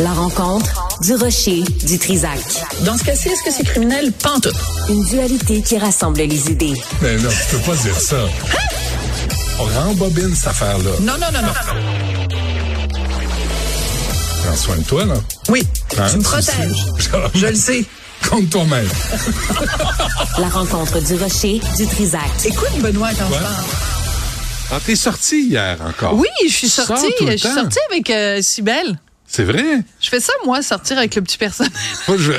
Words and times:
La 0.00 0.12
rencontre 0.12 0.98
du 1.02 1.14
rocher 1.14 1.62
du 1.86 1.98
Trisac. 1.98 2.38
Dans 2.80 2.96
ce 2.98 3.04
cas-ci, 3.04 3.28
est-ce 3.28 3.42
que 3.44 3.50
c'est 3.52 3.62
criminel? 3.64 4.12
Pantoute. 4.12 4.54
Une 4.88 5.04
dualité 5.04 5.62
qui 5.62 5.78
rassemble 5.78 6.18
les 6.20 6.50
idées. 6.50 6.74
Mais 7.00 7.16
non, 7.16 7.28
tu 7.30 7.56
peux 7.56 7.62
pas 7.62 7.76
dire 7.76 7.98
ça. 7.98 8.16
On 9.60 9.64
rembobine 9.64 10.34
cette 10.34 10.48
affaire-là. 10.48 10.90
Non, 11.00 11.12
non, 11.12 11.26
non, 11.32 11.42
non. 11.42 11.52
Prends 14.44 14.56
soin 14.56 14.76
de 14.76 14.82
toi, 14.84 15.04
là. 15.04 15.14
Oui, 15.48 15.62
Hein, 15.96 16.06
tu 16.10 16.16
me 16.18 16.22
protèges. 16.22 16.86
Je 17.34 17.46
le 17.46 17.54
sais. 17.54 17.84
Contre 18.28 18.50
toi-même. 18.50 18.88
La 20.38 20.48
rencontre 20.48 20.98
du 21.00 21.14
rocher 21.14 21.60
du 21.76 21.86
Trisac. 21.86 22.20
Écoute, 22.44 22.80
Benoît, 22.80 23.10
quand 23.16 23.26
Ouais. 23.28 23.36
je 23.38 23.42
parle. 23.42 23.64
Ah, 24.72 24.78
t'es 24.84 24.96
sorti 24.96 25.46
hier 25.50 25.76
encore. 25.86 26.14
Oui, 26.14 26.26
je 26.48 26.52
suis 26.52 26.68
sortie. 26.68 27.12
Je 27.20 27.36
suis 27.36 27.48
sortie 27.48 27.78
avec 27.90 28.10
euh, 28.10 28.40
Cybelle. 28.42 28.98
C'est 29.26 29.44
vrai? 29.44 29.80
Je 30.00 30.08
fais 30.08 30.20
ça, 30.20 30.32
moi, 30.44 30.62
sortir 30.62 30.98
avec 30.98 31.14
le 31.16 31.22
petit 31.22 31.38
personnel. 31.38 31.72
Moi, 32.08 32.16
je- 32.18 32.32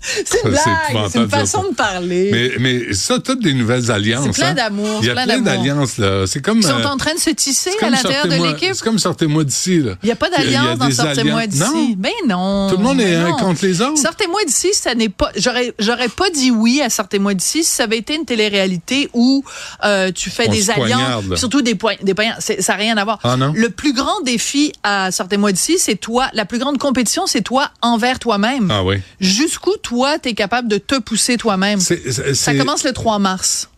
C'est 0.24 0.44
une 0.44 0.50
blague. 0.50 1.10
C'est 1.10 1.18
une 1.18 1.28
façon 1.28 1.64
de 1.70 1.74
parler. 1.74 2.30
Mais, 2.32 2.52
mais 2.58 2.94
ça, 2.94 3.18
toutes 3.18 3.42
des 3.42 3.52
nouvelles 3.52 3.90
alliances. 3.90 4.24
C'est 4.26 4.32
plein 4.32 4.50
hein. 4.50 4.54
d'amour, 4.54 5.00
Il 5.02 5.08
y 5.08 5.10
a 5.10 5.14
plein 5.14 5.40
d'alliances, 5.40 5.98
là. 5.98 6.26
C'est 6.26 6.40
comme. 6.40 6.58
Ils 6.58 6.64
sont 6.64 6.80
euh, 6.80 6.86
en 6.86 6.96
train 6.96 7.14
de 7.14 7.20
se 7.20 7.30
tisser 7.30 7.70
à 7.82 7.90
l'intérieur 7.90 8.26
de 8.26 8.34
l'équipe. 8.34 8.74
C'est 8.74 8.82
comme 8.82 8.98
sortez-moi 8.98 9.44
d'ici, 9.44 9.80
là. 9.80 9.92
Il 10.02 10.06
n'y 10.06 10.12
a 10.12 10.16
pas 10.16 10.30
d'alliance 10.30 10.78
dans 10.78 10.90
Sortez-moi 10.90 11.46
d'ici. 11.46 11.96
Ben 11.96 12.10
non. 12.28 12.68
Tout 12.70 12.76
le 12.76 12.82
monde 12.82 13.00
est 13.00 13.16
ben 13.16 13.26
un 13.26 13.32
contre 13.32 13.64
les 13.64 13.80
autres. 13.82 13.98
Sortez-moi 13.98 14.40
d'ici, 14.46 14.68
ça 14.72 14.94
n'est 14.94 15.08
pas. 15.08 15.30
J'aurais, 15.36 15.74
j'aurais 15.78 16.08
pas 16.08 16.30
dit 16.30 16.50
oui 16.50 16.80
à 16.80 16.90
Sortez-moi 16.90 17.34
d'ici 17.34 17.64
si 17.64 17.70
ça 17.70 17.84
avait 17.84 17.98
été 17.98 18.14
une 18.14 18.24
télé-réalité 18.24 19.10
où 19.12 19.44
euh, 19.84 20.10
tu 20.12 20.30
fais 20.30 20.48
On 20.48 20.52
des 20.52 20.70
alliances, 20.70 21.34
surtout 21.36 21.62
des 21.62 21.74
points, 21.74 21.96
des 22.02 22.14
poignards. 22.14 22.40
Ça 22.40 22.54
n'a 22.68 22.74
rien 22.74 22.96
à 22.96 23.04
voir. 23.04 23.18
Ah 23.22 23.36
non? 23.36 23.52
Le 23.54 23.70
plus 23.70 23.92
grand 23.92 24.20
défi 24.24 24.72
à 24.82 25.10
Sortez-moi 25.10 25.52
d'ici, 25.52 25.78
c'est 25.78 25.96
toi. 25.96 26.28
La 26.32 26.44
plus 26.44 26.58
grande 26.58 26.78
compétition, 26.78 27.26
c'est 27.26 27.42
toi 27.42 27.70
envers 27.82 28.18
toi-même. 28.18 28.70
Ah 28.70 28.82
oui. 28.82 28.96
Jusqu'où 29.20 29.72
toi, 29.90 30.20
t'es 30.20 30.34
capable 30.34 30.68
de 30.68 30.78
te 30.78 31.00
pousser 31.00 31.36
toi-même. 31.36 31.80
Ça 31.80 32.54
commence 32.54 32.84
le 32.84 32.92
3 32.92 33.18
mars. 33.18 33.68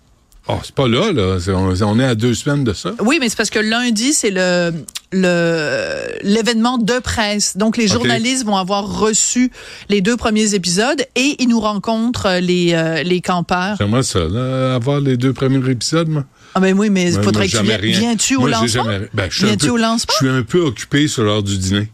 Oh, 0.46 0.58
c'est 0.62 0.74
pas 0.74 0.88
là, 0.88 1.10
là. 1.12 1.38
On, 1.86 1.98
est 2.00 2.04
à 2.04 2.14
deux 2.14 2.34
semaines 2.34 2.64
de 2.64 2.74
ça. 2.74 2.92
Oui, 3.00 3.16
mais 3.18 3.30
c'est 3.30 3.36
parce 3.36 3.48
que 3.48 3.60
lundi, 3.60 4.12
c'est 4.12 4.30
le 4.30 4.72
le 5.12 6.18
l'événement 6.22 6.76
de 6.78 6.98
presse. 6.98 7.56
Donc 7.56 7.76
les 7.78 7.86
journalistes 7.88 8.44
vont 8.44 8.56
avoir 8.56 8.98
reçu 8.98 9.50
les 9.88 10.00
deux 10.02 10.16
premiers 10.18 10.54
épisodes 10.54 11.00
et 11.16 11.36
ils 11.38 11.48
nous 11.48 11.60
rencontrent 11.60 12.26
euh, 12.26 12.40
les 12.40 12.72
euh, 12.74 13.02
les 13.04 13.20
campeurs. 13.22 13.76
J'aimerais 13.78 14.02
ça, 14.02 14.18
là, 14.28 14.74
avoir 14.74 15.00
les 15.00 15.16
deux 15.16 15.32
premiers 15.32 15.66
épisodes, 15.70 16.08
moi. 16.08 16.24
Ah 16.54 16.60
ben 16.60 16.76
oui, 16.78 16.90
mais 16.90 17.12
il 17.12 17.22
faudrait 17.22 17.48
que 17.48 17.56
tu 17.56 17.62
viennes. 17.62 17.80
Viens-tu 17.80 18.36
au 18.36 18.46
lancement? 18.48 18.84
jamais- 18.84 19.08
ben, 19.14 19.28
je 19.30 19.36
suis 19.36 19.44
un 19.44 19.48
Viens-tu 19.48 19.66
peu- 19.66 19.72
au 19.72 19.76
lancement? 19.78 20.14
Je 20.20 20.26
suis 20.26 20.36
un 20.36 20.42
peu 20.42 20.60
occupé 20.60 21.08
sur 21.08 21.22
l'heure 21.22 21.42
du 21.42 21.56
dîner. 21.56 21.88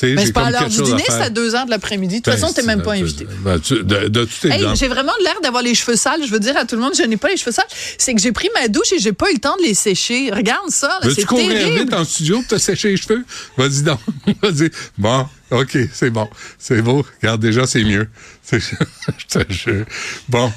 Tu 0.00 0.16
c'est 0.18 0.32
pas 0.32 0.46
à 0.46 0.50
l'heure 0.50 0.68
du 0.68 0.80
dîner, 0.82 1.02
c'est 1.06 1.12
à 1.20 1.30
2 1.30 1.54
heures 1.54 1.66
de 1.66 1.70
l'après-midi. 1.70 2.20
De 2.20 2.24
toute 2.24 2.32
Ben, 2.32 2.38
façon, 2.40 2.52
t'es 2.52 2.62
c'est- 2.62 2.66
même 2.66 2.82
pas 2.82 2.92
invité. 2.94 3.26
ben, 3.44 3.58
tu- 3.60 3.84
de, 3.84 4.08
de 4.08 4.24
tout 4.24 4.46
Hey, 4.46 4.54
évidence. 4.54 4.78
j'ai 4.78 4.88
vraiment 4.88 5.12
l'air 5.22 5.40
d'avoir 5.42 5.62
les 5.62 5.74
cheveux 5.74 5.96
sales. 5.96 6.20
Je 6.24 6.30
veux 6.30 6.40
dire 6.40 6.56
à 6.56 6.64
tout 6.64 6.76
le 6.76 6.80
monde, 6.82 6.92
je 6.96 7.02
n'ai 7.02 7.16
pas 7.18 7.28
les 7.28 7.36
cheveux 7.36 7.52
sales. 7.52 7.66
C'est 7.98 8.14
que 8.14 8.20
j'ai 8.20 8.32
pris 8.32 8.48
ma 8.54 8.68
douche 8.68 8.92
et 8.92 8.98
j'ai 8.98 9.12
pas 9.12 9.30
eu 9.30 9.34
le 9.34 9.40
temps 9.40 9.56
de 9.58 9.62
les 9.62 9.74
sécher. 9.74 10.30
Regarde 10.32 10.70
ça, 10.70 10.88
là, 10.88 10.98
Veux-tu 11.08 11.20
c'est 11.20 11.26
courir 11.26 11.48
terrible. 11.52 11.80
vite 11.80 11.92
en 11.94 12.04
studio 12.04 12.38
pour 12.40 12.48
te 12.48 12.58
sécher 12.58 12.90
les 12.90 12.96
cheveux? 12.96 13.24
Vas-y 13.56 13.82
donc. 13.82 14.00
Vas-y. 14.42 14.70
Bon, 14.96 15.26
OK, 15.50 15.76
c'est 15.92 16.10
bon. 16.10 16.28
C'est 16.58 16.80
beau. 16.82 17.04
Regarde, 17.20 17.40
déjà, 17.42 17.66
c'est 17.66 17.82
mieux. 17.84 18.08
C'est- 18.42 18.60
Je 19.18 19.38
te 19.38 19.52
jure. 19.52 19.84
Bon. 20.28 20.50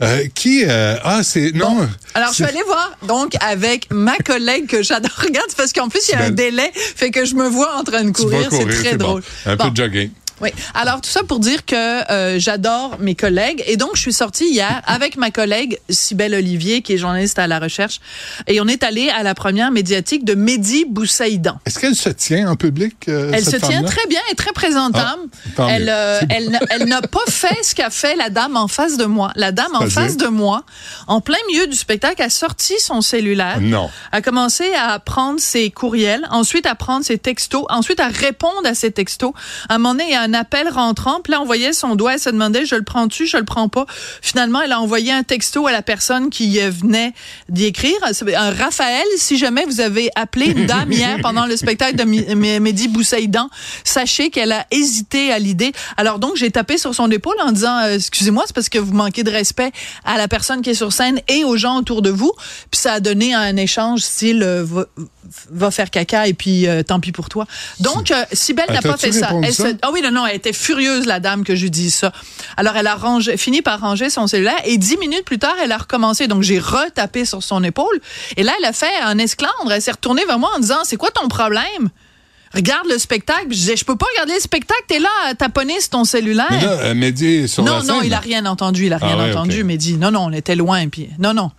Euh, 0.00 0.24
qui... 0.34 0.64
euh, 0.64 0.96
ah, 1.02 1.22
c'est... 1.22 1.52
Non. 1.52 1.88
Alors, 2.14 2.30
je 2.30 2.34
suis 2.36 2.44
allée 2.44 2.62
voir, 2.66 2.92
donc, 3.06 3.32
avec 3.40 3.88
ma 3.90 4.16
collègue 4.18 4.66
que 4.68 4.82
j'adore. 4.82 5.10
Regarde, 5.16 5.50
parce 5.56 5.72
qu'en 5.72 5.88
plus, 5.88 6.08
il 6.08 6.12
y 6.12 6.14
a 6.14 6.24
un 6.24 6.30
délai, 6.30 6.70
fait 6.74 7.10
que 7.10 7.24
je 7.24 7.34
me 7.34 7.48
vois 7.48 7.74
en 7.76 7.82
train 7.84 8.04
de 8.04 8.10
courir. 8.12 8.48
C'est 8.50 8.64
très 8.66 8.96
bon. 8.96 9.04
drôle. 9.06 9.22
Un 9.46 9.56
Bon. 9.56 9.64
peu 9.64 9.70
de 9.70 9.76
jogging. 9.76 10.10
Oui. 10.40 10.50
Alors, 10.74 11.00
tout 11.00 11.10
ça 11.10 11.22
pour 11.24 11.38
dire 11.40 11.64
que 11.64 11.74
euh, 12.12 12.38
j'adore 12.38 12.96
mes 13.00 13.14
collègues. 13.14 13.62
Et 13.66 13.76
donc, 13.76 13.90
je 13.94 14.00
suis 14.00 14.12
sortie 14.12 14.48
hier 14.48 14.82
avec 14.86 15.16
ma 15.16 15.30
collègue 15.30 15.78
Cybelle 15.88 16.34
Olivier, 16.34 16.82
qui 16.82 16.92
est 16.94 16.98
journaliste 16.98 17.38
à 17.38 17.46
la 17.46 17.58
recherche. 17.58 18.00
Et 18.46 18.60
on 18.60 18.66
est 18.68 18.82
allé 18.84 19.10
à 19.10 19.22
la 19.22 19.34
première 19.34 19.70
médiatique 19.70 20.24
de 20.24 20.34
Mehdi 20.34 20.84
Boussaïdan. 20.86 21.58
Est-ce 21.66 21.78
qu'elle 21.78 21.94
se 21.96 22.08
tient 22.10 22.48
en 22.50 22.56
public, 22.56 22.96
euh, 23.08 23.32
Elle 23.34 23.44
se 23.44 23.56
tient 23.56 23.82
très 23.82 24.06
bien 24.08 24.20
et 24.30 24.34
très 24.34 24.52
présentable. 24.52 25.22
Ah, 25.58 25.66
elle, 25.70 25.88
euh, 25.88 26.18
C'est 26.20 26.26
bon. 26.26 26.34
elle, 26.36 26.48
n'a- 26.50 26.60
elle 26.70 27.08
pas 27.08 27.18
fait 27.30 27.56
ce 27.62 27.74
qu'a 27.74 27.90
fait 27.90 28.16
la 28.16 28.30
dame 28.30 28.56
en 28.56 28.68
face 28.68 28.96
de 28.96 29.04
moi. 29.04 29.32
La 29.36 29.52
dame 29.52 29.74
en 29.74 29.88
face 29.88 30.16
de 30.16 30.26
moi, 30.26 30.64
en 31.06 31.20
plein 31.20 31.38
milieu 31.48 31.66
du 31.66 31.76
spectacle, 31.76 32.20
a 32.22 32.30
sorti 32.30 32.74
son 32.80 33.00
cellulaire. 33.00 33.60
Non. 33.60 33.88
A 34.12 34.20
commencé 34.22 34.64
à 34.74 34.98
prendre 34.98 35.40
ses 35.40 35.70
courriels, 35.70 36.26
ensuite 36.30 36.66
à 36.66 36.74
prendre 36.74 37.04
ses 37.04 37.18
textos, 37.18 37.64
ensuite 37.70 38.00
à 38.00 38.08
répondre 38.08 38.62
à 38.64 38.74
ses 38.74 38.90
textos. 38.90 39.32
À 39.68 39.74
un 39.74 39.78
moment 39.78 39.94
donné, 39.94 40.04
il 40.08 40.12
y 40.12 40.14
a 40.16 40.27
un 40.28 40.34
appel 40.34 40.68
rentrant, 40.68 41.20
puis 41.22 41.32
là, 41.32 41.40
on 41.40 41.44
voyait 41.44 41.72
son 41.72 41.94
doigt, 41.96 42.14
elle 42.14 42.20
se 42.20 42.30
demandait, 42.30 42.66
je 42.66 42.74
le 42.74 42.82
prends-tu, 42.82 43.26
je 43.26 43.36
le 43.36 43.44
prends 43.44 43.68
pas? 43.68 43.86
Finalement, 44.22 44.60
elle 44.60 44.72
a 44.72 44.80
envoyé 44.80 45.12
un 45.12 45.22
texto 45.22 45.66
à 45.66 45.72
la 45.72 45.82
personne 45.82 46.30
qui 46.30 46.60
euh, 46.60 46.70
venait 46.70 47.12
d'y 47.48 47.64
écrire. 47.64 47.96
Un 48.36 48.50
Raphaël, 48.50 49.04
si 49.16 49.38
jamais 49.38 49.64
vous 49.64 49.80
avez 49.80 50.10
appelé 50.14 50.46
une 50.46 50.66
dame 50.66 50.92
hier 50.92 51.18
pendant 51.22 51.46
le 51.46 51.56
spectacle 51.56 51.96
de 51.96 52.04
Mehdi 52.58 52.88
Boussaïdan, 52.88 53.48
sachez 53.84 54.30
qu'elle 54.30 54.52
a 54.52 54.66
hésité 54.70 55.32
à 55.32 55.38
l'idée. 55.38 55.72
Alors 55.96 56.18
donc, 56.18 56.36
j'ai 56.36 56.50
tapé 56.50 56.78
sur 56.78 56.94
son 56.94 57.10
épaule 57.10 57.36
en 57.42 57.52
disant, 57.52 57.78
euh, 57.84 57.94
excusez-moi, 57.96 58.44
c'est 58.46 58.54
parce 58.54 58.68
que 58.68 58.78
vous 58.78 58.92
manquez 58.92 59.22
de 59.22 59.30
respect 59.30 59.72
à 60.04 60.18
la 60.18 60.28
personne 60.28 60.62
qui 60.62 60.70
est 60.70 60.74
sur 60.74 60.92
scène 60.92 61.20
et 61.28 61.44
aux 61.44 61.56
gens 61.56 61.78
autour 61.78 62.02
de 62.02 62.10
vous. 62.10 62.32
Puis 62.70 62.80
ça 62.80 62.94
a 62.94 63.00
donné 63.00 63.34
un 63.34 63.56
échange 63.56 64.00
style, 64.00 64.42
euh, 64.42 64.64
va, 64.64 64.84
va 65.50 65.70
faire 65.70 65.90
caca 65.90 66.26
et 66.26 66.34
puis 66.34 66.66
euh, 66.66 66.82
tant 66.82 67.00
pis 67.00 67.12
pour 67.12 67.28
toi. 67.28 67.46
Donc, 67.80 68.10
euh, 68.10 68.24
Sibelle 68.32 68.64
Elle 68.68 68.74
n'a 68.76 68.82
pas 68.82 68.96
fait 68.96 69.12
ça. 69.12 69.30
Elle 69.42 69.54
se- 69.54 69.76
ah 69.82 69.90
oui, 69.92 70.00
non, 70.02 70.10
non, 70.10 70.17
elle 70.26 70.36
était 70.36 70.52
furieuse, 70.52 71.06
la 71.06 71.20
dame, 71.20 71.44
que 71.44 71.54
je 71.54 71.62
lui 71.62 71.70
dise 71.70 71.94
ça. 71.94 72.12
Alors, 72.56 72.76
elle 72.76 72.86
a 72.86 72.94
rangé, 72.96 73.36
fini 73.36 73.62
par 73.62 73.80
ranger 73.80 74.10
son 74.10 74.26
cellulaire 74.26 74.60
et 74.64 74.78
dix 74.78 74.96
minutes 74.96 75.24
plus 75.24 75.38
tard, 75.38 75.54
elle 75.62 75.72
a 75.72 75.78
recommencé. 75.78 76.26
Donc, 76.26 76.42
j'ai 76.42 76.58
retapé 76.58 77.24
sur 77.24 77.42
son 77.42 77.62
épaule. 77.64 78.00
Et 78.36 78.42
là, 78.42 78.52
elle 78.58 78.64
a 78.64 78.72
fait 78.72 78.86
un 79.02 79.18
esclandre. 79.18 79.70
Elle 79.72 79.82
s'est 79.82 79.92
retournée 79.92 80.24
vers 80.26 80.38
moi 80.38 80.50
en 80.56 80.58
disant, 80.60 80.78
c'est 80.84 80.96
quoi 80.96 81.10
ton 81.10 81.28
problème? 81.28 81.88
Regarde 82.54 82.86
le 82.88 82.96
spectacle. 82.96 83.44
Je 83.50 83.56
disais, 83.56 83.76
je 83.76 83.84
peux 83.84 83.96
pas 83.96 84.06
regarder 84.14 84.32
le 84.32 84.40
spectacle. 84.40 84.80
T'es 84.88 84.98
là 85.00 85.10
à 85.26 85.34
taponner 85.34 85.78
sur 85.80 85.90
ton 85.90 86.04
cellulaire. 86.04 86.46
Mais 86.50 86.62
là, 86.62 86.72
euh, 86.80 86.94
Mehdi 86.94 87.46
sur 87.46 87.62
Non, 87.62 87.74
la 87.74 87.80
scène. 87.80 87.88
non, 87.88 88.02
il 88.02 88.14
a 88.14 88.20
rien 88.20 88.46
entendu, 88.46 88.86
il 88.86 88.92
a 88.94 88.96
rien 88.96 89.16
Ah 89.18 89.22
ouais, 89.24 89.30
entendu, 89.32 89.60
ok. 89.60 89.66
mais 89.66 89.76
dit 89.76 89.98
non, 89.98 90.10
non, 90.10 90.20
on 90.24 90.32
était 90.32 90.56
loin, 90.56 90.88
puis 90.88 91.10
non, 91.18 91.34
non, 91.34 91.50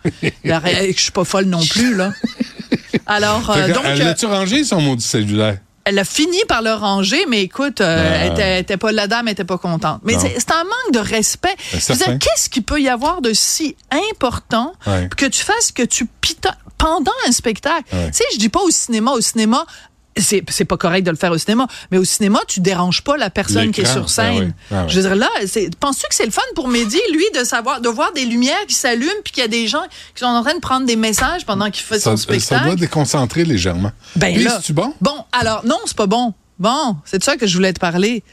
rien- 0.43 0.87
je 0.95 0.99
suis 0.99 1.11
pas 1.11 1.25
folle 1.25 1.45
non 1.45 1.63
plus 1.63 1.95
là. 1.95 2.11
Alors 3.05 3.51
euh, 3.51 3.67
donc 3.73 3.83
elle 3.85 4.01
euh, 4.01 4.11
a-tu 4.11 4.25
rangé 4.25 4.63
son 4.63 4.81
maudit 4.81 5.05
cellulaire? 5.05 5.57
Elle 5.89 5.99
a 5.99 6.05
fini 6.05 6.37
par 6.47 6.61
le 6.61 6.71
ranger, 6.73 7.25
mais 7.27 7.41
écoute, 7.41 7.81
euh, 7.81 7.97
Ah. 7.99 8.15
elle 8.25 8.31
était, 8.33 8.41
elle 8.41 8.61
était 8.61 8.77
pas 8.77 8.91
la 8.91 9.07
dame, 9.07 9.27
elle 9.27 9.33
était 9.33 9.43
pas 9.43 9.57
contente. 9.57 9.99
Mais 10.03 10.13
c'est 10.19 10.51
un 10.51 10.63
manque 10.63 10.93
de 10.93 10.99
respect. 10.99 11.55
Ben. 11.73 12.19
Qu'est-ce 12.19 12.49
qu'il 12.49 12.63
peut 12.63 12.79
y 12.79 12.89
avoir 12.89 13.21
de 13.21 13.33
si 13.33 13.75
important 14.13 14.73
Ouais. 14.87 15.09
que 15.15 15.25
tu 15.25 15.43
fasses 15.43 15.71
que 15.71 15.83
tu 15.83 16.05
pitonnes 16.05 16.53
pendant 16.77 17.11
un 17.27 17.31
spectacle? 17.31 17.83
Ouais. 17.93 18.07
Tu 18.11 18.17
sais, 18.17 18.23
je 18.33 18.37
dis 18.37 18.49
pas 18.49 18.61
au 18.61 18.69
cinéma, 18.71 19.11
au 19.11 19.21
cinéma. 19.21 19.65
C'est, 20.19 20.43
c'est 20.49 20.65
pas 20.65 20.77
correct 20.77 21.03
de 21.03 21.11
le 21.11 21.17
faire 21.17 21.31
au 21.31 21.37
cinéma, 21.37 21.67
mais 21.91 21.97
au 21.97 22.03
cinéma, 22.03 22.39
tu 22.47 22.59
déranges 22.59 23.01
pas 23.03 23.17
la 23.17 23.29
personne 23.29 23.71
qui 23.71 23.81
est 23.81 23.85
sur 23.85 24.09
scène. 24.09 24.25
ah 24.27 24.39
oui, 24.39 24.51
ah 24.77 24.83
oui. 24.83 24.89
Je 24.89 24.95
veux 24.99 25.07
dire, 25.07 25.15
là, 25.15 25.29
c'est, 25.47 25.75
penses-tu 25.77 26.07
que 26.07 26.15
c'est 26.15 26.25
le 26.25 26.31
fun 26.31 26.41
pour 26.55 26.67
Mehdi, 26.67 26.99
lui, 27.13 27.25
de 27.37 27.43
savoir, 27.43 27.81
de 27.81 27.89
voir 27.89 28.11
des 28.13 28.25
lumières 28.25 28.65
qui 28.67 28.75
s'allument, 28.75 29.09
puis 29.23 29.33
qu'il 29.33 29.41
y 29.41 29.45
a 29.45 29.49
des 29.49 29.67
gens 29.67 29.83
qui 30.15 30.19
sont 30.21 30.25
en 30.25 30.43
train 30.43 30.53
de 30.55 30.59
prendre 30.59 30.85
des 30.85 30.95
messages 30.95 31.45
pendant 31.45 31.69
qu'il 31.71 31.83
fait 31.83 31.99
Ça, 31.99 32.11
son 32.11 32.17
ça 32.17 32.23
spectacle? 32.23 32.65
doit 32.65 32.75
déconcentrer 32.75 33.45
légèrement. 33.45 33.91
Ben 34.15 34.33
Puis, 34.33 34.43
là- 34.43 34.55
c'est-tu 34.57 34.73
bon? 34.73 34.93
Bon, 35.01 35.23
alors 35.31 35.65
non, 35.65 35.77
c'est 35.85 35.97
pas 35.97 36.07
bon. 36.07 36.33
Bon, 36.59 36.97
c'est 37.05 37.19
de 37.19 37.23
ça 37.23 37.37
que 37.37 37.47
je 37.47 37.55
voulais 37.55 37.71
te 37.73 37.79
parler. 37.79 38.23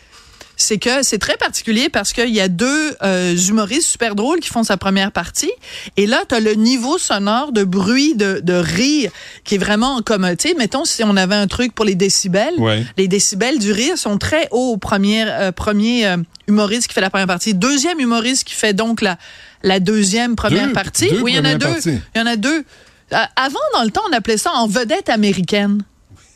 C'est 0.59 0.79
que 0.79 1.03
c'est 1.03 1.19
très 1.19 1.37
particulier 1.37 1.91
parce 1.91 2.15
qu'il 2.15 2.31
y 2.35 2.41
a 2.41 2.49
deux 2.49 2.97
euh, 3.03 3.37
humoristes 3.37 3.87
super 3.89 4.15
drôles 4.15 4.41
qui 4.41 4.49
font 4.49 4.63
sa 4.65 4.79
première 4.79 5.13
partie. 5.13 5.51
Et 5.99 6.07
là, 6.07 6.23
tu 6.27 6.35
as 6.35 6.41
le 6.41 6.55
niveau 6.55 6.97
sonore 6.97 7.53
de 7.53 7.63
bruit, 7.63 8.15
de, 8.15 8.41
de 8.43 8.55
rire, 8.55 9.11
qui 9.45 9.57
est 9.57 9.59
vraiment 9.59 10.01
comme, 10.01 10.27
tu 10.37 10.49
sais, 10.49 10.55
mettons, 10.55 10.87
si 10.87 11.05
on 11.05 11.15
avait 11.17 11.35
un 11.35 11.47
truc 11.47 11.75
pour 11.75 11.85
les 11.85 11.95
décibels, 11.95 12.55
Ouais. 12.59 12.87
les 12.97 13.07
décibels 13.07 13.59
du 13.59 13.71
rire 13.71 13.99
sont 13.99 14.17
très 14.17 14.49
hauts 14.51 14.73
au 14.73 14.77
premier, 14.79 15.25
euh, 15.29 15.53
premier 15.53 16.07
euh, 16.07 16.17
humoriste 16.49 16.87
qui 16.89 16.95
fait 16.95 17.03
la 17.03 17.11
première 17.11 17.27
partie. 17.27 17.53
Deuxième 17.53 18.01
humoriste 18.01 18.45
qui 18.45 18.55
fait 18.55 18.73
donc 18.73 19.03
la, 19.03 19.19
la 19.63 19.79
deuxième 19.79 20.37
première 20.37 20.69
Deux- 20.69 20.73
partie. 20.73 21.11
deux 21.11 21.21
oui, 21.21 21.33
il 21.33 21.37
y 21.37 21.41
en 21.41 21.45
a 21.45 21.55
deux. 21.57 21.67
parties. 21.67 21.99
Il 22.15 22.19
y 22.19 22.23
en 22.23 22.27
a 22.27 22.37
deux. 22.37 22.65
Avant, 23.11 23.59
dans 23.75 23.83
le 23.85 23.91
temps, 23.91 24.03
on 24.11 24.13
appelait 24.13 24.39
ça 24.39 24.53
en 24.55 24.67
vedette 24.67 25.11
américaine. 25.11 25.83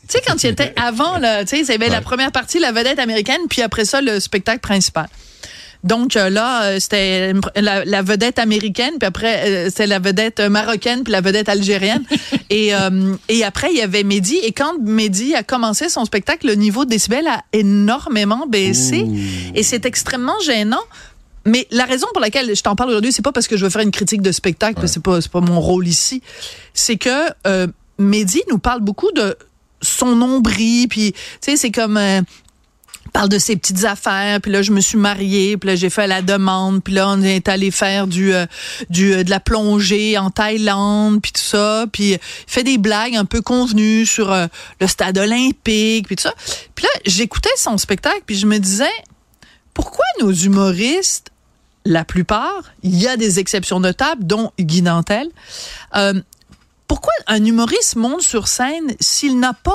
Tu 0.07 0.17
sais, 0.17 0.21
quand 0.25 0.43
il 0.43 0.49
était 0.49 0.73
avant, 0.81 1.17
là, 1.17 1.43
tu 1.45 1.55
sais, 1.57 1.61
il 1.61 1.67
y 1.67 1.71
avait 1.71 1.89
la 1.89 1.97
Ouais. 1.97 2.01
première 2.03 2.31
partie, 2.31 2.59
la 2.59 2.71
vedette 2.71 2.99
américaine, 2.99 3.41
puis 3.49 3.61
après 3.61 3.85
ça, 3.85 4.01
le 4.01 4.19
spectacle 4.19 4.59
principal. 4.59 5.07
Donc 5.83 6.15
euh, 6.15 6.29
là, 6.29 6.63
euh, 6.65 6.79
c'était 6.79 7.33
la, 7.55 7.83
la 7.85 8.01
vedette 8.03 8.37
américaine, 8.37 8.93
puis 8.99 9.07
après, 9.07 9.49
euh, 9.49 9.65
c'était 9.69 9.87
la 9.87 9.97
vedette 9.97 10.39
marocaine, 10.39 11.03
puis 11.03 11.11
la 11.11 11.21
vedette 11.21 11.49
algérienne. 11.49 12.03
et, 12.51 12.75
euh, 12.75 13.15
et 13.29 13.43
après, 13.43 13.69
il 13.71 13.77
y 13.77 13.81
avait 13.81 14.03
Mehdi. 14.03 14.37
Et 14.43 14.51
quand 14.51 14.73
Mehdi 14.79 15.33
a 15.33 15.41
commencé 15.41 15.89
son 15.89 16.05
spectacle, 16.05 16.45
le 16.45 16.53
niveau 16.53 16.85
de 16.85 16.91
décibel 16.91 17.25
a 17.25 17.41
énormément 17.51 18.45
baissé. 18.47 19.07
Et 19.55 19.63
c'est 19.63 19.85
extrêmement 19.87 20.39
gênant. 20.45 20.83
Mais 21.45 21.67
la 21.71 21.85
raison 21.85 22.05
pour 22.13 22.21
laquelle 22.21 22.55
je 22.55 22.61
t'en 22.61 22.75
parle 22.75 22.91
aujourd'hui, 22.91 23.11
c'est 23.11 23.23
pas 23.23 23.31
parce 23.31 23.47
que 23.47 23.57
je 23.57 23.63
veux 23.63 23.71
faire 23.71 23.81
une 23.81 23.89
critique 23.89 24.21
de 24.21 24.31
spectacle, 24.31 24.75
parce 24.75 24.85
que 24.85 24.93
c'est 24.93 25.03
pas, 25.03 25.19
c'est 25.21 25.31
pas 25.31 25.41
mon 25.41 25.59
rôle 25.59 25.87
ici. 25.87 26.21
C'est 26.75 26.97
que 26.97 27.09
euh, 27.47 27.65
Mehdi 27.97 28.43
nous 28.51 28.59
parle 28.59 28.81
beaucoup 28.81 29.11
de 29.13 29.35
son 29.81 30.15
nombril, 30.15 30.87
puis 30.87 31.13
tu 31.13 31.19
sais, 31.41 31.57
c'est 31.57 31.71
comme... 31.71 31.97
euh, 31.97 32.21
parle 33.13 33.29
de 33.29 33.39
ses 33.39 33.55
petites 33.55 33.83
affaires, 33.83 34.39
puis 34.41 34.51
là 34.51 34.61
je 34.61 34.71
me 34.71 34.79
suis 34.79 34.97
mariée, 34.97 35.57
puis 35.57 35.67
là 35.67 35.75
j'ai 35.75 35.89
fait 35.89 36.07
la 36.07 36.21
demande, 36.21 36.83
puis 36.83 36.93
là 36.93 37.09
on 37.09 37.21
est 37.21 37.47
allé 37.49 37.71
faire 37.71 38.07
du 38.07 38.33
euh, 38.33 38.45
du 38.89 39.13
euh, 39.13 39.23
de 39.23 39.29
la 39.29 39.39
plongée 39.39 40.17
en 40.17 40.29
Thaïlande, 40.29 41.21
puis 41.21 41.31
tout 41.31 41.41
ça, 41.41 41.85
puis 41.91 42.13
il 42.13 42.19
fait 42.21 42.63
des 42.63 42.77
blagues 42.77 43.15
un 43.15 43.25
peu 43.25 43.41
convenues 43.41 44.05
sur 44.05 44.31
euh, 44.31 44.47
le 44.79 44.87
stade 44.87 45.17
olympique, 45.17 46.07
puis 46.07 46.15
tout 46.15 46.23
ça. 46.23 46.33
Puis 46.75 46.85
là 46.85 47.01
j'écoutais 47.05 47.49
son 47.57 47.77
spectacle, 47.77 48.21
puis 48.25 48.37
je 48.37 48.45
me 48.45 48.59
disais 48.59 48.85
pourquoi 49.73 50.05
nos 50.21 50.31
humoristes 50.31 51.31
la 51.83 52.05
plupart, 52.05 52.71
il 52.83 52.97
y 52.97 53.07
a 53.07 53.17
des 53.17 53.39
exceptions 53.39 53.79
notables, 53.79 54.23
dont 54.23 54.51
Guy 54.59 54.83
Nantel. 54.83 55.27
Pourquoi 56.91 57.13
un 57.27 57.45
humoriste 57.45 57.95
monte 57.95 58.19
sur 58.19 58.49
scène 58.49 58.95
s'il 58.99 59.39
n'a 59.39 59.53
pas 59.53 59.71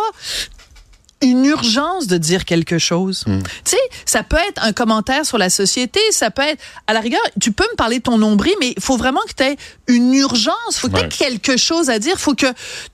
une 1.23 1.47
urgence 1.47 2.07
de 2.07 2.19
dire 2.19 2.45
quelque 2.45 2.79
chose. 2.79 3.25
Hmm. 3.27 3.41
Tu 3.65 3.71
sais, 3.73 3.77
ça 4.05 4.23
peut 4.23 4.37
être 4.49 4.63
un 4.63 4.73
commentaire 4.73 5.25
sur 5.25 5.39
la 5.39 5.49
société, 5.49 6.01
ça 6.11 6.31
peut 6.31 6.43
être, 6.43 6.63
à 6.87 6.93
la 6.93 7.01
rigueur, 7.01 7.21
tu 7.41 7.53
peux 7.53 7.65
me 7.65 7.77
parler 7.77 7.99
de 7.99 8.03
ton 8.03 8.19
nombril, 8.19 8.53
mais 8.61 8.75
il 8.77 8.83
faut 8.83 8.99
vraiment 8.99 9.23
que 9.27 9.35
tu 9.35 9.43
aies 9.43 9.57
une 9.89 10.13
urgence, 10.13 10.55
il 10.73 10.79
faut 10.79 10.89
que 10.89 10.99
tu 10.99 11.05
aies 11.05 11.09
quelque 11.09 11.57
chose 11.57 11.89
à 11.89 11.99
dire, 11.99 12.15
il 12.17 12.21
faut 12.21 12.35
que 12.35 12.47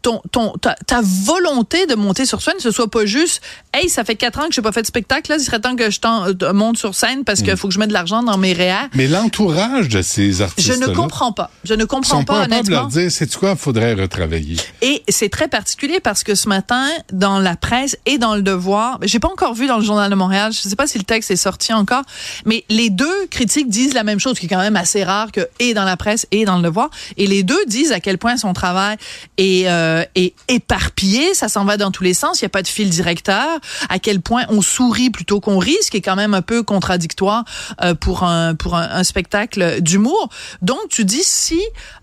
ton, 0.03 0.23
ton, 0.31 0.53
ta, 0.61 1.01
volonté 1.03 1.87
de 1.87 1.97
monter 1.97 2.25
sur 2.25 2.43
scène, 2.43 2.55
ce 2.59 2.71
soit 2.71 2.89
pas 2.89 3.07
juste, 3.07 3.43
hey, 3.75 3.89
ça 3.89 4.05
fait 4.05 4.15
quatre 4.15 4.39
ans 4.39 4.47
que 4.47 4.55
j'ai 4.55 4.63
pas 4.63 4.73
fait 4.73 4.83
de 4.83 4.87
spectacle, 4.87 5.31
là, 5.31 5.39
il 5.39 5.45
serait 5.45 5.61
temps 5.61 5.75
que 5.75 5.91
je 5.91 5.99
euh, 6.05 6.53
monte 6.53 6.79
sur 6.79 6.95
scène 6.95 7.25
parce 7.25 7.43
qu'il 7.43 7.53
hmm. 7.53 7.57
faut 7.57 7.69
que 7.69 7.75
je 7.75 7.81
mette 7.81 7.89
de 7.89 7.95
l'argent 7.95 8.23
dans 8.23 8.39
mes 8.39 8.53
réels. 8.53 8.89
Mais 8.95 9.09
l'entourage 9.09 9.89
de 9.89 10.01
ces 10.01 10.43
artistes 10.43 10.73
Je 10.73 10.79
ne 10.79 10.95
comprends 10.95 11.33
pas. 11.33 11.51
Je 11.65 11.75
ne 11.75 11.85
comprends 11.85 12.19
sont 12.19 12.25
pas, 12.25 12.45
honnêtement. 12.45 12.77
leur 12.77 12.87
dire, 12.87 13.11
c'est 13.11 13.33
quoi, 13.35 13.57
faudrait 13.57 13.95
retravailler? 13.95 14.57
Et 14.81 15.03
c'est 15.09 15.29
très 15.29 15.49
particulier 15.49 16.01
parce 16.01 16.23
que 16.23 16.35
ce 16.35 16.49
matin, 16.49 16.87
dans 17.13 17.39
la 17.39 17.57
presse 17.57 17.97
et 18.07 18.12
dans 18.19 18.35
le 18.35 18.43
Devoir. 18.43 18.99
J'ai 19.03 19.19
pas 19.19 19.29
encore 19.29 19.55
vu 19.55 19.67
dans 19.67 19.79
le 19.79 19.85
Journal 19.85 20.11
de 20.11 20.15
Montréal. 20.15 20.53
Je 20.53 20.61
sais 20.61 20.77
pas 20.77 20.87
si 20.87 20.99
le 20.99 21.05
texte 21.05 21.31
est 21.31 21.37
sorti 21.37 21.73
encore, 21.73 22.03
mais 22.45 22.65
les 22.69 22.91
deux 22.91 23.27
critiques 23.31 23.69
disent 23.69 23.95
la 23.95 24.05
même 24.05 24.21
chose, 24.21 24.39
qui 24.39 24.47
est 24.47 24.49
quand 24.49 24.59
même 24.59 24.77
assez 24.77 25.05
rare 25.05 25.33
que 25.33 25.49
et 25.59 25.75
dans 25.75 25.85
la 25.85 25.97
presse 25.97 26.27
et 26.31 26.45
dans 26.45 26.57
le 26.57 26.63
Devoir. 26.63 26.91
Et 27.17 27.27
les 27.27 27.43
deux 27.43 27.65
disent 27.67 27.93
à 27.93 28.01
quel 28.01 28.19
point 28.19 28.37
son 28.37 28.53
travail 28.53 28.97
est, 29.37 29.69
euh, 29.69 30.05
est 30.15 30.35
éparpillé, 30.49 31.35
ça 31.35 31.49
s'en 31.49 31.65
va 31.65 31.77
dans 31.77 31.91
tous 31.91 32.05
les 32.05 32.15
sens. 32.15 32.41
Il 32.41 32.45
y 32.45 32.47
a 32.47 32.51
pas 32.51 32.63
de 32.63 32.69
fil 32.69 32.91
directeur. 32.91 33.59
À 33.89 33.99
quel 33.99 34.21
point 34.21 34.45
on 34.49 34.63
sourit 34.63 35.11
plutôt 35.11 35.41
qu'on 35.41 35.59
rit, 35.59 35.77
ce 35.83 35.91
qui 35.91 35.99
est 35.99 36.03
quand 36.03 36.17
même 36.17 36.35
un 36.35 36.43
peu 36.43 36.63
contradictoire 36.63 37.45
euh, 37.83 37.95
pour 37.95 38.25
un 38.25 38.55
pour 38.55 38.77
un, 38.77 38.89
un 38.91 39.05
spectacle 39.05 39.81
d'humour. 39.81 40.29
Donc 40.61 40.81
tu 40.89 41.05
dis 41.05 41.23
si 41.23 41.61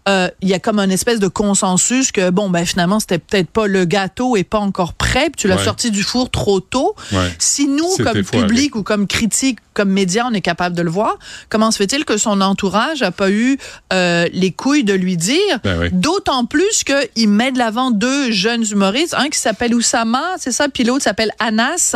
euh, 0.08 0.30
il 0.42 0.50
y 0.50 0.54
a 0.54 0.60
comme 0.60 0.80
un 0.80 0.90
espèce 0.90 1.20
de 1.20 1.28
consensus 1.28 2.12
que 2.12 2.30
bon 2.30 2.50
ben 2.50 2.66
finalement 2.66 3.00
c'était 3.00 3.20
peut-être 3.20 3.50
pas 3.50 3.68
le 3.68 3.86
gâteau 3.86 4.36
et 4.36 4.44
pas 4.44 4.60
encore 4.60 4.94
prêt, 4.94 5.30
puis 5.30 5.38
tu 5.38 5.48
l'as 5.48 5.58
sorti 5.58 5.92
du 5.92 5.99
four 6.04 6.30
trop 6.30 6.60
tôt. 6.60 6.96
Si 7.40 7.68
nous 7.68 7.96
comme 7.98 8.24
public 8.24 8.76
ou 8.76 8.84
comme 8.84 9.08
critique, 9.08 9.60
comme 9.74 9.90
média, 9.90 10.28
on 10.30 10.34
est 10.34 10.42
capable 10.42 10.76
de 10.76 10.82
le 10.82 10.90
voir, 10.90 11.18
comment 11.50 11.72
se 11.72 11.78
fait-il 11.78 12.04
que 12.06 12.18
son 12.18 12.42
entourage 12.42 13.02
a 13.02 13.12
pas 13.12 13.32
eu 13.32 13.58
euh, 13.94 14.28
les 14.34 14.52
couilles 14.52 14.84
de 14.84 14.94
lui 14.94 15.16
dire? 15.16 15.60
Ben 15.64 15.90
D'autant 15.92 16.46
plus 16.46 16.84
qu'il 16.84 17.30
met 17.30 17.52
de 17.52 17.58
l'avant 17.58 17.92
deux 17.92 18.32
jeunes 18.32 18.66
humoristes, 18.70 19.16
un 19.18 19.30
qui 19.30 19.40
s'appelle 19.40 19.74
Oussama, 19.74 20.36
c'est 20.38 20.52
ça, 20.52 20.68
puis 20.70 20.84
l'autre 20.84 21.04
s'appelle 21.04 21.32
Anas, 21.40 21.96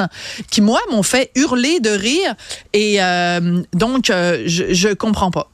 qui 0.50 0.62
moi 0.62 0.80
m'ont 0.92 1.04
fait 1.04 1.32
hurler 1.36 1.80
de 1.80 1.90
rire. 1.90 2.36
Et 2.72 3.02
euh, 3.02 3.62
donc 3.74 4.06
je, 4.08 4.74
je 4.74 4.90
comprends 4.94 5.32
pas. 5.32 5.50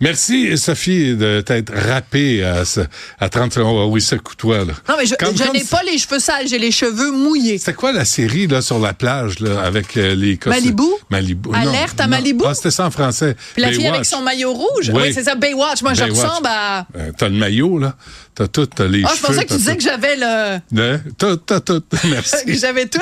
Merci, 0.00 0.58
Sophie, 0.58 1.16
de 1.16 1.40
t'être 1.40 1.72
rappée 1.72 2.44
à, 2.44 2.64
à 3.18 3.28
30 3.30 3.56
ans. 3.58 3.86
oui, 3.86 4.02
ça 4.02 4.16
toi, 4.36 4.58
là. 4.58 4.74
Non, 4.88 4.96
mais 4.98 5.06
je, 5.06 5.52
n'ai 5.52 5.64
pas 5.64 5.82
les 5.84 5.96
cheveux 5.96 6.18
sales, 6.18 6.46
j'ai 6.48 6.58
les 6.58 6.70
cheveux 6.70 7.12
mouillés. 7.12 7.56
C'est 7.56 7.74
quoi 7.74 7.92
la 7.92 8.04
série, 8.04 8.46
là, 8.46 8.60
sur 8.60 8.78
la 8.78 8.92
plage, 8.92 9.38
là, 9.40 9.62
avec 9.62 9.96
euh, 9.96 10.14
les 10.14 10.38
Malibu? 10.44 10.82
Malibu. 11.08 11.50
Alerte 11.54 12.00
à 12.00 12.06
Malibu? 12.08 12.44
Ah, 12.46 12.54
c'était 12.54 12.70
ça 12.70 12.86
en 12.86 12.90
français. 12.90 13.36
Puis 13.54 13.62
la 13.62 13.72
fille 13.72 13.86
avec 13.86 14.04
son 14.04 14.20
maillot 14.20 14.52
rouge? 14.52 14.90
Oui, 14.92 15.12
c'est 15.14 15.24
ça, 15.24 15.34
Baywatch. 15.34 15.82
Moi, 15.82 15.94
je 15.94 16.04
ressemble 16.04 16.46
à... 16.46 16.86
Euh, 16.96 17.12
t'as 17.16 17.28
le 17.28 17.36
maillot, 17.36 17.78
là. 17.78 17.96
T'as 18.34 18.48
tout, 18.48 18.66
t'as 18.66 18.84
les 18.84 19.00
cheveux. 19.00 19.10
Ah, 19.10 19.14
je 19.16 19.26
pensais 19.26 19.44
que 19.46 19.52
tu 19.52 19.56
disais 19.56 19.76
que 19.78 19.82
j'avais 19.82 20.16
le... 20.16 20.58
Ne? 20.70 20.98
T'as, 21.16 21.36
t'as 21.38 21.60
tout. 21.60 21.82
Merci. 22.04 22.44
que 22.44 22.52
j'avais 22.58 22.84
tout. 22.84 22.98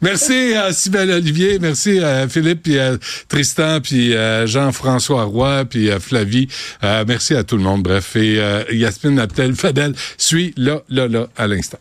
merci 0.00 0.54
à 0.54 0.72
Sybelle 0.72 1.10
Olivier, 1.10 1.58
merci 1.58 1.98
à 1.98 2.26
Philippe, 2.26 2.62
puis 2.62 2.78
à 2.78 2.92
Tristan, 3.28 3.80
puis 3.82 4.16
à 4.16 4.46
Jean-François 4.46 5.24
Roy, 5.24 5.66
puis 5.66 5.90
à 5.90 6.00
Flavie. 6.00 6.37
Euh, 6.84 7.04
merci 7.06 7.34
à 7.34 7.42
tout 7.42 7.56
le 7.56 7.62
monde. 7.62 7.82
Bref, 7.82 8.14
et 8.16 8.38
euh, 8.38 8.62
Yasmine 8.70 9.18
Abdel 9.18 9.54
Fadel 9.54 9.94
suit 10.16 10.52
là, 10.56 10.82
là, 10.88 11.08
là, 11.08 11.28
à 11.36 11.46
l'instant. 11.46 11.78